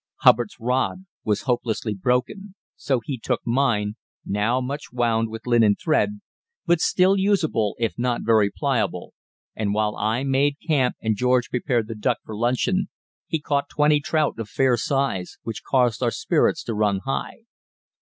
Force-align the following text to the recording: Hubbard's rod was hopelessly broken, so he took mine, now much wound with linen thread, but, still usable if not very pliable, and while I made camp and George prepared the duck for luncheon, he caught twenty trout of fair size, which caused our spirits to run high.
Hubbard's 0.21 0.59
rod 0.59 1.05
was 1.23 1.43
hopelessly 1.43 1.93
broken, 1.93 2.55
so 2.75 3.01
he 3.05 3.19
took 3.19 3.45
mine, 3.45 3.97
now 4.25 4.59
much 4.59 4.91
wound 4.91 5.29
with 5.29 5.45
linen 5.45 5.75
thread, 5.75 6.21
but, 6.65 6.79
still 6.81 7.17
usable 7.19 7.75
if 7.77 7.99
not 7.99 8.21
very 8.23 8.49
pliable, 8.49 9.13
and 9.55 9.75
while 9.75 9.95
I 9.95 10.23
made 10.23 10.55
camp 10.67 10.95
and 11.03 11.15
George 11.15 11.51
prepared 11.51 11.87
the 11.87 11.93
duck 11.93 12.17
for 12.23 12.35
luncheon, 12.35 12.89
he 13.27 13.39
caught 13.39 13.69
twenty 13.69 13.99
trout 13.99 14.39
of 14.39 14.49
fair 14.49 14.75
size, 14.75 15.37
which 15.43 15.61
caused 15.63 16.01
our 16.01 16.09
spirits 16.09 16.63
to 16.63 16.73
run 16.73 17.01
high. 17.05 17.41